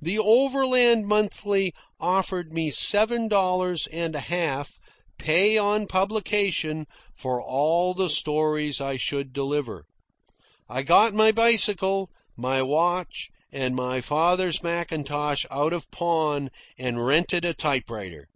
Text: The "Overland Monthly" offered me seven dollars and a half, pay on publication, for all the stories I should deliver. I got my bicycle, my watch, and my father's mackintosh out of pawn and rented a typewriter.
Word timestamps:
The 0.00 0.16
"Overland 0.16 1.08
Monthly" 1.08 1.74
offered 1.98 2.52
me 2.52 2.70
seven 2.70 3.26
dollars 3.26 3.88
and 3.88 4.14
a 4.14 4.20
half, 4.20 4.78
pay 5.18 5.58
on 5.58 5.88
publication, 5.88 6.86
for 7.16 7.42
all 7.42 7.92
the 7.92 8.08
stories 8.08 8.80
I 8.80 8.94
should 8.96 9.32
deliver. 9.32 9.86
I 10.68 10.84
got 10.84 11.14
my 11.14 11.32
bicycle, 11.32 12.10
my 12.36 12.62
watch, 12.62 13.30
and 13.52 13.74
my 13.74 14.00
father's 14.00 14.62
mackintosh 14.62 15.46
out 15.50 15.72
of 15.72 15.90
pawn 15.90 16.50
and 16.78 17.04
rented 17.04 17.44
a 17.44 17.52
typewriter. 17.52 18.28